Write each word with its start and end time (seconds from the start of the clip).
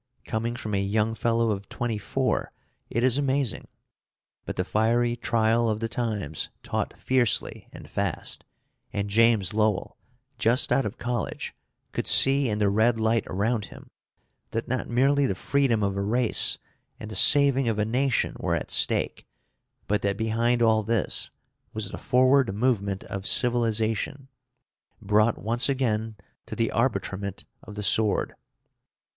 Coming 0.25 0.55
from 0.55 0.73
a 0.73 0.81
young 0.81 1.13
fellow 1.13 1.51
of 1.51 1.69
twenty 1.69 1.99
four, 1.99 2.51
it 2.89 3.03
is 3.03 3.19
amazing. 3.19 3.67
But 4.45 4.55
the 4.55 4.63
fiery 4.63 5.15
trial 5.15 5.69
of 5.69 5.79
the 5.79 5.87
times 5.87 6.49
taught 6.63 6.97
fiercely 6.97 7.67
and 7.71 7.87
fast, 7.87 8.43
and 8.91 9.11
James 9.11 9.53
Lowell, 9.53 9.99
just 10.39 10.71
out 10.71 10.87
of 10.87 10.97
college, 10.97 11.53
could 11.91 12.07
see 12.07 12.49
in 12.49 12.57
the 12.57 12.67
red 12.67 12.99
light 12.99 13.25
around 13.27 13.65
him 13.65 13.91
that 14.49 14.67
not 14.67 14.89
merely 14.89 15.27
the 15.27 15.35
freedom 15.35 15.83
of 15.83 15.95
a 15.95 16.01
race 16.01 16.57
and 16.99 17.11
the 17.11 17.15
saving 17.15 17.67
of 17.67 17.77
a 17.77 17.85
nation 17.85 18.35
were 18.39 18.55
at 18.55 18.71
stake, 18.71 19.27
but 19.85 20.01
that 20.01 20.17
behind 20.17 20.63
all 20.63 20.81
this 20.81 21.29
was 21.73 21.91
the 21.91 21.99
forward 21.99 22.51
movement 22.55 23.03
of 23.03 23.27
civilization, 23.27 24.29
brought 24.99 25.37
once 25.37 25.69
again 25.69 26.15
to 26.47 26.55
the 26.55 26.71
arbitrament 26.71 27.45
of 27.61 27.75
the 27.75 27.83
sword. 27.83 28.33